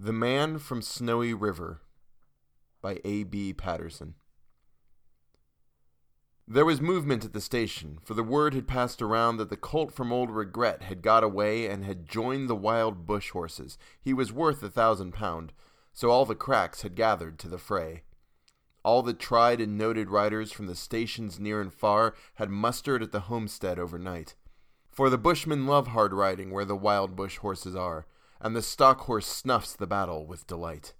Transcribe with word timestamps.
The 0.00 0.12
Man 0.12 0.60
from 0.60 0.80
Snowy 0.80 1.34
River 1.34 1.80
by 2.80 3.00
A. 3.04 3.24
B. 3.24 3.52
Paterson. 3.52 4.14
There 6.46 6.64
was 6.64 6.80
movement 6.80 7.24
at 7.24 7.32
the 7.32 7.40
station, 7.40 7.98
for 8.04 8.14
the 8.14 8.22
word 8.22 8.54
had 8.54 8.68
passed 8.68 9.02
around 9.02 9.38
that 9.38 9.50
the 9.50 9.56
colt 9.56 9.90
from 9.92 10.12
Old 10.12 10.30
Regret 10.30 10.82
had 10.82 11.02
got 11.02 11.24
away 11.24 11.66
and 11.66 11.84
had 11.84 12.08
joined 12.08 12.48
the 12.48 12.54
wild 12.54 13.08
bush 13.08 13.30
horses. 13.30 13.76
He 14.00 14.14
was 14.14 14.32
worth 14.32 14.62
a 14.62 14.70
thousand 14.70 15.14
pound, 15.14 15.52
so 15.92 16.12
all 16.12 16.24
the 16.24 16.36
cracks 16.36 16.82
had 16.82 16.94
gathered 16.94 17.36
to 17.40 17.48
the 17.48 17.58
fray. 17.58 18.04
All 18.84 19.02
the 19.02 19.12
tried 19.12 19.60
and 19.60 19.76
noted 19.76 20.10
riders 20.10 20.52
from 20.52 20.68
the 20.68 20.76
stations 20.76 21.40
near 21.40 21.60
and 21.60 21.74
far 21.74 22.14
had 22.34 22.50
mustered 22.50 23.02
at 23.02 23.10
the 23.10 23.22
homestead 23.22 23.80
overnight. 23.80 24.36
For 24.88 25.10
the 25.10 25.18
bushmen 25.18 25.66
love 25.66 25.88
hard 25.88 26.12
riding 26.12 26.52
where 26.52 26.64
the 26.64 26.76
wild 26.76 27.16
bush 27.16 27.38
horses 27.38 27.74
are 27.74 28.06
and 28.40 28.54
the 28.54 28.62
stock 28.62 29.00
horse 29.02 29.26
snuffs 29.26 29.74
the 29.74 29.86
battle 29.86 30.26
with 30.26 30.46
delight. 30.46 30.94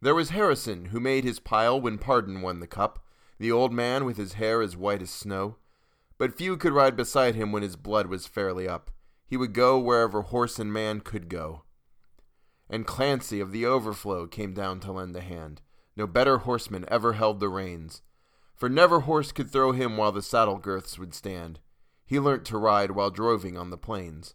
There 0.00 0.14
was 0.14 0.30
Harrison, 0.30 0.86
who 0.86 1.00
made 1.00 1.24
his 1.24 1.40
pile 1.40 1.80
when 1.80 1.98
Pardon 1.98 2.40
won 2.40 2.60
the 2.60 2.66
cup, 2.66 3.04
the 3.38 3.50
old 3.52 3.72
man 3.72 4.04
with 4.04 4.16
his 4.16 4.34
hair 4.34 4.62
as 4.62 4.76
white 4.76 5.02
as 5.02 5.10
snow. 5.10 5.56
But 6.18 6.36
few 6.36 6.56
could 6.56 6.72
ride 6.72 6.96
beside 6.96 7.34
him 7.34 7.52
when 7.52 7.62
his 7.62 7.76
blood 7.76 8.06
was 8.06 8.26
fairly 8.26 8.68
up. 8.68 8.90
He 9.26 9.36
would 9.36 9.52
go 9.52 9.78
wherever 9.78 10.22
horse 10.22 10.58
and 10.58 10.72
man 10.72 11.00
could 11.00 11.28
go. 11.28 11.62
And 12.70 12.86
Clancy 12.86 13.40
of 13.40 13.52
the 13.52 13.66
Overflow 13.66 14.26
came 14.26 14.54
down 14.54 14.80
to 14.80 14.92
lend 14.92 15.16
a 15.16 15.20
hand. 15.20 15.62
No 15.96 16.06
better 16.06 16.38
horseman 16.38 16.84
ever 16.88 17.14
held 17.14 17.40
the 17.40 17.48
reins. 17.48 18.02
For 18.54 18.68
never 18.68 19.00
horse 19.00 19.32
could 19.32 19.50
throw 19.50 19.72
him 19.72 19.96
while 19.96 20.12
the 20.12 20.22
saddle 20.22 20.58
girths 20.58 20.98
would 20.98 21.14
stand. 21.14 21.60
He 22.04 22.18
learnt 22.18 22.44
to 22.46 22.58
ride 22.58 22.92
while 22.92 23.10
droving 23.10 23.56
on 23.56 23.70
the 23.70 23.78
plains. 23.78 24.34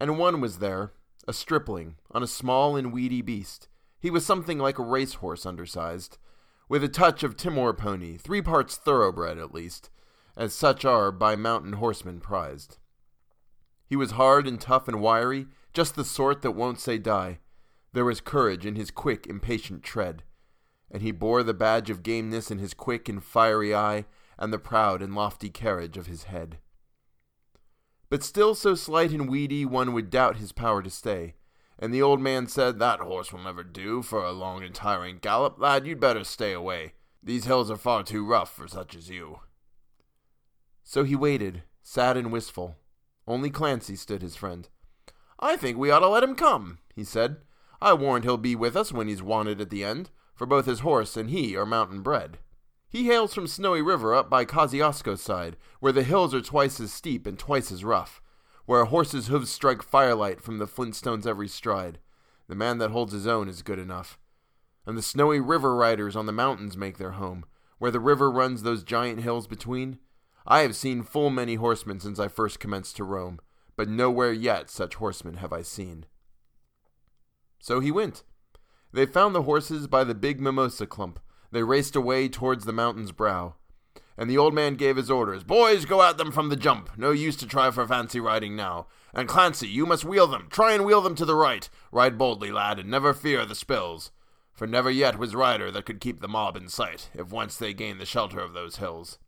And 0.00 0.18
one 0.18 0.40
was 0.40 0.58
there, 0.58 0.92
a 1.28 1.34
stripling, 1.34 1.96
on 2.10 2.22
a 2.22 2.26
small 2.26 2.74
and 2.74 2.90
weedy 2.90 3.20
beast. 3.20 3.68
He 4.00 4.10
was 4.10 4.24
something 4.24 4.58
like 4.58 4.78
a 4.78 4.82
racehorse 4.82 5.44
undersized, 5.44 6.16
with 6.70 6.82
a 6.82 6.88
touch 6.88 7.22
of 7.22 7.36
Timor 7.36 7.74
pony, 7.74 8.16
three 8.16 8.40
parts 8.40 8.76
thoroughbred 8.76 9.36
at 9.36 9.52
least, 9.52 9.90
as 10.38 10.54
such 10.54 10.86
are 10.86 11.12
by 11.12 11.36
mountain 11.36 11.74
horsemen 11.74 12.18
prized. 12.18 12.78
He 13.84 13.94
was 13.94 14.12
hard 14.12 14.46
and 14.46 14.58
tough 14.58 14.88
and 14.88 15.02
wiry, 15.02 15.48
just 15.74 15.96
the 15.96 16.04
sort 16.04 16.40
that 16.40 16.52
won't 16.52 16.80
say 16.80 16.96
die. 16.96 17.40
There 17.92 18.04
was 18.06 18.22
courage 18.22 18.64
in 18.64 18.76
his 18.76 18.90
quick, 18.90 19.26
impatient 19.26 19.82
tread, 19.82 20.22
and 20.90 21.02
he 21.02 21.10
bore 21.10 21.42
the 21.42 21.52
badge 21.52 21.90
of 21.90 22.02
gameness 22.02 22.50
in 22.50 22.58
his 22.58 22.72
quick 22.72 23.06
and 23.06 23.22
fiery 23.22 23.74
eye, 23.74 24.06
and 24.38 24.50
the 24.50 24.58
proud 24.58 25.02
and 25.02 25.14
lofty 25.14 25.50
carriage 25.50 25.98
of 25.98 26.06
his 26.06 26.24
head 26.24 26.58
but 28.10 28.24
still 28.24 28.54
so 28.54 28.74
slight 28.74 29.12
and 29.12 29.30
weedy 29.30 29.64
one 29.64 29.92
would 29.92 30.10
doubt 30.10 30.36
his 30.36 30.52
power 30.52 30.82
to 30.82 30.90
stay. 30.90 31.34
And 31.78 31.94
the 31.94 32.02
old 32.02 32.20
man 32.20 32.46
said, 32.46 32.78
That 32.78 33.00
horse 33.00 33.32
will 33.32 33.42
never 33.42 33.62
do 33.62 34.02
for 34.02 34.22
a 34.22 34.32
long 34.32 34.62
and 34.62 34.74
tiring 34.74 35.18
gallop. 35.18 35.58
Lad, 35.58 35.86
you'd 35.86 36.00
better 36.00 36.24
stay 36.24 36.52
away. 36.52 36.92
These 37.22 37.46
hills 37.46 37.70
are 37.70 37.76
far 37.76 38.02
too 38.02 38.26
rough 38.26 38.52
for 38.54 38.68
such 38.68 38.94
as 38.94 39.08
you. 39.08 39.38
So 40.82 41.04
he 41.04 41.16
waited, 41.16 41.62
sad 41.82 42.16
and 42.16 42.32
wistful. 42.32 42.76
Only 43.26 43.48
Clancy 43.48 43.96
stood 43.96 44.22
his 44.22 44.36
friend. 44.36 44.68
I 45.38 45.56
think 45.56 45.78
we 45.78 45.90
ought 45.90 46.00
to 46.00 46.08
let 46.08 46.24
him 46.24 46.34
come, 46.34 46.78
he 46.94 47.04
said. 47.04 47.36
I 47.80 47.94
warrant 47.94 48.24
he'll 48.24 48.36
be 48.36 48.56
with 48.56 48.76
us 48.76 48.92
when 48.92 49.08
he's 49.08 49.22
wanted 49.22 49.60
at 49.60 49.70
the 49.70 49.84
end, 49.84 50.10
for 50.34 50.46
both 50.46 50.66
his 50.66 50.80
horse 50.80 51.16
and 51.16 51.30
he 51.30 51.56
are 51.56 51.64
mountain 51.64 52.02
bred. 52.02 52.38
He 52.90 53.06
hails 53.06 53.32
from 53.32 53.46
Snowy 53.46 53.82
River 53.82 54.12
up 54.12 54.28
by 54.28 54.44
Kosciuszko's 54.44 55.22
side, 55.22 55.56
where 55.78 55.92
the 55.92 56.02
hills 56.02 56.34
are 56.34 56.40
twice 56.40 56.80
as 56.80 56.92
steep 56.92 57.24
and 57.24 57.38
twice 57.38 57.70
as 57.70 57.84
rough, 57.84 58.20
where 58.66 58.80
a 58.80 58.86
horse's 58.86 59.28
hoofs 59.28 59.48
strike 59.48 59.80
firelight 59.80 60.42
from 60.42 60.58
the 60.58 60.66
flintstones 60.66 61.24
every 61.24 61.46
stride. 61.46 62.00
The 62.48 62.56
man 62.56 62.78
that 62.78 62.90
holds 62.90 63.12
his 63.12 63.28
own 63.28 63.48
is 63.48 63.62
good 63.62 63.78
enough. 63.78 64.18
And 64.84 64.98
the 64.98 65.02
Snowy 65.02 65.38
River 65.38 65.76
riders 65.76 66.16
on 66.16 66.26
the 66.26 66.32
mountains 66.32 66.76
make 66.76 66.98
their 66.98 67.12
home, 67.12 67.44
where 67.78 67.92
the 67.92 68.00
river 68.00 68.28
runs 68.28 68.64
those 68.64 68.82
giant 68.82 69.20
hills 69.20 69.46
between. 69.46 70.00
I 70.44 70.60
have 70.62 70.74
seen 70.74 71.04
full 71.04 71.30
many 71.30 71.54
horsemen 71.54 72.00
since 72.00 72.18
I 72.18 72.26
first 72.26 72.58
commenced 72.58 72.96
to 72.96 73.04
roam, 73.04 73.38
but 73.76 73.88
nowhere 73.88 74.32
yet 74.32 74.68
such 74.68 74.96
horsemen 74.96 75.34
have 75.34 75.52
I 75.52 75.62
seen. 75.62 76.06
So 77.60 77.78
he 77.78 77.92
went. 77.92 78.24
They 78.92 79.06
found 79.06 79.32
the 79.32 79.42
horses 79.42 79.86
by 79.86 80.02
the 80.02 80.14
big 80.14 80.40
mimosa 80.40 80.88
clump, 80.88 81.20
they 81.52 81.62
raced 81.62 81.96
away 81.96 82.28
towards 82.28 82.64
the 82.64 82.72
mountain's 82.72 83.12
brow. 83.12 83.54
And 84.16 84.28
the 84.28 84.38
old 84.38 84.52
man 84.52 84.74
gave 84.74 84.96
his 84.96 85.10
orders 85.10 85.44
Boys, 85.44 85.84
go 85.84 86.02
at 86.02 86.18
them 86.18 86.30
from 86.30 86.48
the 86.48 86.56
jump. 86.56 86.90
No 86.96 87.10
use 87.10 87.36
to 87.36 87.46
try 87.46 87.70
for 87.70 87.86
fancy 87.86 88.20
riding 88.20 88.54
now. 88.54 88.86
And 89.14 89.28
Clancy, 89.28 89.68
you 89.68 89.86
must 89.86 90.04
wheel 90.04 90.26
them. 90.26 90.48
Try 90.50 90.72
and 90.72 90.84
wheel 90.84 91.00
them 91.00 91.14
to 91.16 91.24
the 91.24 91.34
right. 91.34 91.68
Ride 91.90 92.18
boldly, 92.18 92.52
lad, 92.52 92.78
and 92.78 92.90
never 92.90 93.14
fear 93.14 93.44
the 93.44 93.54
spills. 93.54 94.10
For 94.52 94.66
never 94.66 94.90
yet 94.90 95.18
was 95.18 95.34
rider 95.34 95.70
that 95.70 95.86
could 95.86 96.00
keep 96.00 96.20
the 96.20 96.28
mob 96.28 96.56
in 96.56 96.68
sight, 96.68 97.08
if 97.14 97.32
once 97.32 97.56
they 97.56 97.72
gained 97.72 98.00
the 98.00 98.06
shelter 98.06 98.40
of 98.40 98.52
those 98.52 98.76
hills. 98.76 99.18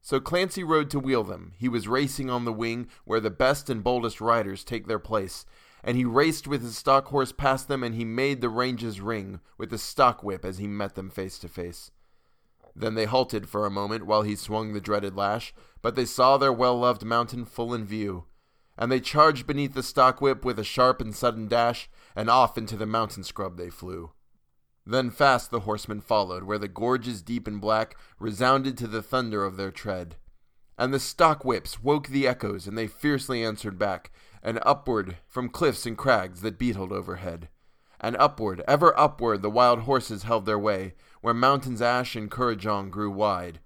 So 0.00 0.20
Clancy 0.20 0.62
rode 0.62 0.90
to 0.90 1.00
wheel 1.00 1.24
them. 1.24 1.54
He 1.58 1.68
was 1.68 1.88
racing 1.88 2.30
on 2.30 2.44
the 2.44 2.52
wing, 2.52 2.88
where 3.04 3.20
the 3.20 3.30
best 3.30 3.68
and 3.68 3.82
boldest 3.82 4.20
riders 4.20 4.62
take 4.62 4.86
their 4.86 4.98
place, 4.98 5.44
and 5.84 5.98
he 5.98 6.04
raced 6.04 6.48
with 6.48 6.62
his 6.62 6.78
stock 6.78 7.08
horse 7.08 7.30
past 7.30 7.68
them, 7.68 7.84
and 7.84 7.94
he 7.94 8.04
made 8.04 8.40
the 8.40 8.48
ranges 8.48 9.00
ring 9.00 9.40
with 9.58 9.68
the 9.68 9.78
stock 9.78 10.24
whip 10.24 10.44
as 10.44 10.56
he 10.56 10.66
met 10.66 10.94
them 10.94 11.10
face 11.10 11.38
to 11.38 11.48
face. 11.48 11.90
Then 12.74 12.94
they 12.94 13.04
halted 13.04 13.48
for 13.48 13.66
a 13.66 13.70
moment 13.70 14.06
while 14.06 14.22
he 14.22 14.34
swung 14.34 14.72
the 14.72 14.80
dreaded 14.80 15.14
lash, 15.14 15.54
but 15.82 15.94
they 15.94 16.06
saw 16.06 16.38
their 16.38 16.52
well 16.52 16.78
loved 16.78 17.04
mountain 17.04 17.44
full 17.44 17.74
in 17.74 17.84
view, 17.84 18.24
and 18.78 18.90
they 18.90 18.98
charged 18.98 19.46
beneath 19.46 19.74
the 19.74 19.82
stock 19.82 20.20
whip 20.20 20.44
with 20.44 20.58
a 20.58 20.64
sharp 20.64 21.00
and 21.02 21.14
sudden 21.14 21.46
dash, 21.46 21.88
and 22.16 22.30
off 22.30 22.56
into 22.56 22.76
the 22.76 22.86
mountain 22.86 23.22
scrub 23.22 23.56
they 23.58 23.70
flew. 23.70 24.12
Then 24.86 25.10
fast 25.10 25.50
the 25.50 25.60
horsemen 25.60 26.00
followed, 26.00 26.44
where 26.44 26.58
the 26.58 26.66
gorges 26.66 27.22
deep 27.22 27.46
and 27.46 27.60
black 27.60 27.96
resounded 28.18 28.76
to 28.78 28.86
the 28.86 29.02
thunder 29.02 29.44
of 29.44 29.56
their 29.56 29.70
tread. 29.70 30.16
And 30.76 30.92
the 30.92 30.98
stock 30.98 31.44
whips 31.44 31.82
woke 31.82 32.08
the 32.08 32.26
echoes, 32.26 32.66
and 32.66 32.76
they 32.76 32.88
fiercely 32.88 33.44
answered 33.44 33.78
back, 33.78 34.10
and 34.44 34.60
upward 34.62 35.16
from 35.26 35.48
cliffs 35.48 35.86
and 35.86 35.96
crags 35.96 36.42
that 36.42 36.58
beetled 36.58 36.92
overhead. 36.92 37.48
And 37.98 38.16
upward, 38.18 38.62
ever 38.68 38.96
upward, 38.98 39.40
the 39.40 39.50
wild 39.50 39.80
horses 39.80 40.24
held 40.24 40.44
their 40.44 40.58
way, 40.58 40.94
where 41.22 41.32
mountains 41.32 41.80
ash 41.80 42.14
and 42.14 42.30
Kurrajong 42.30 42.90
grew 42.90 43.10
wide. 43.10 43.60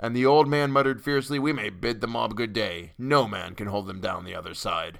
And 0.00 0.16
the 0.16 0.26
old 0.26 0.48
man 0.48 0.72
muttered 0.72 1.00
fiercely, 1.00 1.38
We 1.38 1.52
may 1.52 1.70
bid 1.70 2.00
the 2.00 2.08
mob 2.08 2.34
good 2.34 2.52
day. 2.52 2.92
No 2.98 3.28
man 3.28 3.54
can 3.54 3.68
hold 3.68 3.86
them 3.86 4.00
down 4.00 4.24
the 4.24 4.34
other 4.34 4.54
side. 4.54 4.98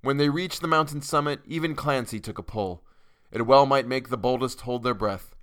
When 0.00 0.16
they 0.16 0.30
reached 0.30 0.62
the 0.62 0.68
mountain 0.68 1.02
summit, 1.02 1.40
even 1.44 1.74
Clancy 1.74 2.20
took 2.20 2.38
a 2.38 2.42
pull. 2.42 2.84
It 3.30 3.46
well 3.46 3.66
might 3.66 3.88
make 3.88 4.08
the 4.08 4.16
boldest 4.16 4.62
hold 4.62 4.82
their 4.82 4.94
breath. 4.94 5.34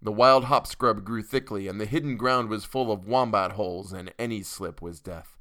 The 0.00 0.10
wild 0.10 0.44
hop 0.44 0.66
scrub 0.66 1.04
grew 1.04 1.22
thickly, 1.22 1.68
and 1.68 1.80
the 1.80 1.86
hidden 1.86 2.16
ground 2.16 2.48
was 2.48 2.64
full 2.64 2.90
of 2.90 3.06
wombat 3.06 3.52
holes, 3.52 3.92
and 3.92 4.12
any 4.18 4.42
slip 4.42 4.82
was 4.82 4.98
death. 4.98 5.38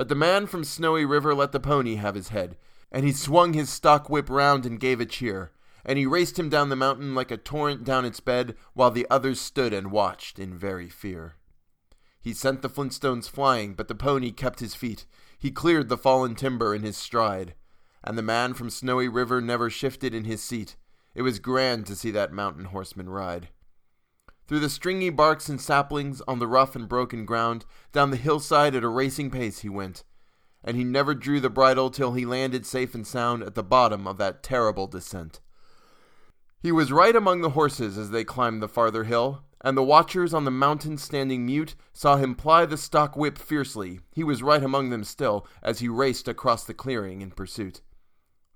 But 0.00 0.08
the 0.08 0.14
man 0.14 0.46
from 0.46 0.64
Snowy 0.64 1.04
River 1.04 1.34
let 1.34 1.52
the 1.52 1.60
pony 1.60 1.96
have 1.96 2.14
his 2.14 2.30
head, 2.30 2.56
and 2.90 3.04
he 3.04 3.12
swung 3.12 3.52
his 3.52 3.68
stock 3.68 4.08
whip 4.08 4.30
round 4.30 4.64
and 4.64 4.80
gave 4.80 4.98
a 4.98 5.04
cheer, 5.04 5.52
and 5.84 5.98
he 5.98 6.06
raced 6.06 6.38
him 6.38 6.48
down 6.48 6.70
the 6.70 6.74
mountain 6.74 7.14
like 7.14 7.30
a 7.30 7.36
torrent 7.36 7.84
down 7.84 8.06
its 8.06 8.18
bed, 8.18 8.56
while 8.72 8.90
the 8.90 9.06
others 9.10 9.38
stood 9.38 9.74
and 9.74 9.90
watched 9.90 10.38
in 10.38 10.56
very 10.56 10.88
fear. 10.88 11.34
He 12.18 12.32
sent 12.32 12.62
the 12.62 12.70
flintstones 12.70 13.28
flying, 13.28 13.74
but 13.74 13.88
the 13.88 13.94
pony 13.94 14.30
kept 14.30 14.60
his 14.60 14.74
feet. 14.74 15.04
He 15.38 15.50
cleared 15.50 15.90
the 15.90 15.98
fallen 15.98 16.34
timber 16.34 16.74
in 16.74 16.82
his 16.82 16.96
stride, 16.96 17.52
and 18.02 18.16
the 18.16 18.22
man 18.22 18.54
from 18.54 18.70
Snowy 18.70 19.06
River 19.06 19.42
never 19.42 19.68
shifted 19.68 20.14
in 20.14 20.24
his 20.24 20.42
seat. 20.42 20.76
It 21.14 21.20
was 21.20 21.38
grand 21.38 21.84
to 21.88 21.94
see 21.94 22.10
that 22.12 22.32
mountain 22.32 22.64
horseman 22.64 23.10
ride. 23.10 23.50
Through 24.50 24.58
the 24.58 24.68
stringy 24.68 25.10
barks 25.10 25.48
and 25.48 25.60
saplings, 25.60 26.20
on 26.26 26.40
the 26.40 26.48
rough 26.48 26.74
and 26.74 26.88
broken 26.88 27.24
ground, 27.24 27.64
down 27.92 28.10
the 28.10 28.16
hillside 28.16 28.74
at 28.74 28.82
a 28.82 28.88
racing 28.88 29.30
pace 29.30 29.60
he 29.60 29.68
went, 29.68 30.02
and 30.64 30.76
he 30.76 30.82
never 30.82 31.14
drew 31.14 31.38
the 31.38 31.48
bridle 31.48 31.88
till 31.88 32.14
he 32.14 32.26
landed 32.26 32.66
safe 32.66 32.92
and 32.92 33.06
sound 33.06 33.44
at 33.44 33.54
the 33.54 33.62
bottom 33.62 34.08
of 34.08 34.18
that 34.18 34.42
terrible 34.42 34.88
descent. 34.88 35.38
He 36.58 36.72
was 36.72 36.90
right 36.90 37.14
among 37.14 37.42
the 37.42 37.50
horses 37.50 37.96
as 37.96 38.10
they 38.10 38.24
climbed 38.24 38.60
the 38.60 38.66
farther 38.66 39.04
hill, 39.04 39.44
and 39.60 39.76
the 39.76 39.84
watchers 39.84 40.34
on 40.34 40.44
the 40.44 40.50
mountain 40.50 40.98
standing 40.98 41.46
mute 41.46 41.76
saw 41.92 42.16
him 42.16 42.34
ply 42.34 42.66
the 42.66 42.76
stock 42.76 43.16
whip 43.16 43.38
fiercely. 43.38 44.00
He 44.10 44.24
was 44.24 44.42
right 44.42 44.64
among 44.64 44.90
them 44.90 45.04
still, 45.04 45.46
as 45.62 45.78
he 45.78 45.86
raced 45.86 46.26
across 46.26 46.64
the 46.64 46.74
clearing 46.74 47.20
in 47.20 47.30
pursuit. 47.30 47.82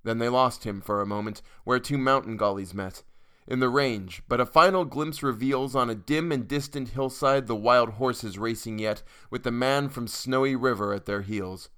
Then 0.03 0.19
they 0.19 0.29
lost 0.29 0.65
him 0.65 0.81
for 0.81 1.01
a 1.01 1.07
moment 1.07 1.41
where 1.63 1.79
two 1.79 1.99
mountain 1.99 2.37
gullies 2.37 2.75
met, 2.75 3.05
in 3.47 3.61
the 3.61 3.69
range, 3.69 4.23
but 4.29 4.41
a 4.41 4.47
final 4.47 4.85
glimpse 4.85 5.23
reveals 5.23 5.77
on 5.77 5.91
a 5.91 5.95
dim 5.95 6.33
and 6.33 6.49
distant 6.49 6.91
hillside 6.91 7.47
the 7.47 7.57
wild 7.57 7.91
horses 7.91 8.39
racing 8.39 8.79
yet, 8.79 9.03
with 9.31 9.43
the 9.43 9.51
man 9.51 9.89
from 9.89 10.07
Snowy 10.07 10.57
River 10.57 10.95
at 10.95 11.07
their 11.07 11.23
heels. 11.23 11.69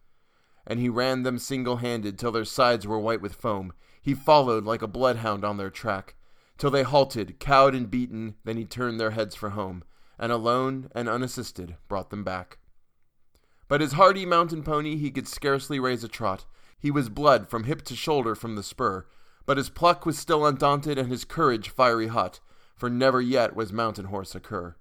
And 0.67 0.79
he 0.79 0.89
ran 0.89 1.23
them 1.23 1.39
single 1.39 1.77
handed 1.77 2.19
till 2.19 2.33
their 2.33 2.45
sides 2.45 2.87
were 2.87 2.99
white 2.99 3.21
with 3.21 3.35
foam. 3.35 3.73
He 4.01 4.15
followed 4.15 4.65
like 4.65 4.83
a 4.83 4.89
bloodhound 4.89 5.45
on 5.45 5.57
their 5.57 5.71
track, 5.71 6.15
till 6.59 6.71
they 6.71 6.85
halted, 6.85 7.39
cowed 7.41 7.75
and 7.75 7.91
beaten, 7.91 8.37
then 8.45 8.57
he 8.57 8.65
turned 8.65 9.01
their 9.01 9.11
heads 9.11 9.35
for 9.35 9.51
home, 9.51 9.83
and 10.19 10.31
alone 10.31 10.89
and 10.95 11.09
unassisted 11.09 11.77
brought 11.89 12.11
them 12.11 12.25
back. 12.25 12.59
But 13.69 13.81
his 13.81 13.93
hardy 13.93 14.25
mountain 14.25 14.63
pony 14.63 14.97
he 14.97 15.11
could 15.11 15.27
scarcely 15.27 15.81
raise 15.81 16.05
a 16.05 16.09
trot. 16.09 16.47
He 16.79 16.91
was 16.91 17.09
blood 17.09 17.49
from 17.49 17.65
hip 17.65 17.83
to 17.83 17.97
shoulder 17.97 18.35
from 18.35 18.55
the 18.55 18.63
spur, 18.63 19.07
but 19.47 19.57
his 19.57 19.71
pluck 19.71 20.05
was 20.05 20.19
still 20.19 20.45
undaunted 20.45 20.99
and 20.99 21.09
his 21.09 21.25
courage 21.25 21.71
fiery 21.71 22.09
hot, 22.09 22.41
for 22.75 22.91
never 22.91 23.21
yet 23.21 23.57
was 23.57 23.73
mountain 23.73 24.07
horse 24.07 24.35
a 24.35 24.41
cur. 24.41 24.77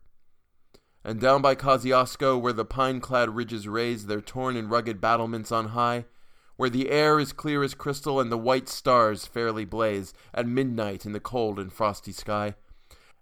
And 1.04 1.22
down 1.22 1.44
by 1.44 1.54
Kosciuszko, 1.54 2.42
where 2.42 2.52
the 2.52 2.66
pine-clad 2.66 3.36
ridges 3.36 3.68
raise 3.68 4.08
their 4.08 4.22
torn 4.22 4.58
and 4.58 4.70
rugged 4.70 5.00
battlements 5.00 5.52
on 5.52 5.70
high, 5.70 6.06
where 6.58 6.70
the 6.70 6.90
air 6.90 7.20
is 7.20 7.32
clear 7.32 7.64
as 7.64 7.76
crystal 7.76 8.20
and 8.20 8.32
the 8.32 8.38
white 8.38 8.68
stars 8.68 9.26
fairly 9.26 9.66
blaze 9.66 10.14
at 10.34 10.48
midnight 10.48 11.06
in 11.06 11.12
the 11.12 11.20
cold 11.20 11.60
and 11.60 11.72
frosty 11.72 12.12
sky, 12.12 12.56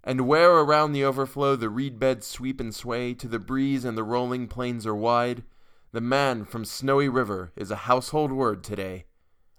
and 0.04 0.28
where 0.28 0.52
around 0.52 0.94
the 0.94 1.04
overflow 1.04 1.56
the 1.56 1.70
reed 1.70 2.00
beds 2.00 2.28
sweep 2.28 2.60
and 2.62 2.74
sway 2.74 3.14
to 3.14 3.28
the 3.28 3.40
breeze 3.40 3.84
and 3.84 3.98
the 3.98 4.04
rolling 4.04 4.48
plains 4.48 4.86
are 4.86 4.96
wide, 4.96 5.44
the 5.92 6.02
man 6.02 6.46
from 6.46 6.66
Snowy 6.66 7.10
River 7.10 7.52
is 7.56 7.70
a 7.70 7.76
household 7.76 8.32
word 8.32 8.64
today, 8.64 9.06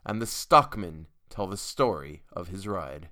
and 0.04 0.20
the 0.20 0.26
stockmen 0.26 1.06
tell 1.34 1.46
the 1.48 1.56
story 1.56 2.22
of 2.32 2.48
his 2.48 2.68
ride. 2.68 3.08